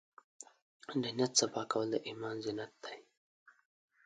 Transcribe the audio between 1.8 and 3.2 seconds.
د ایمان زینت دی.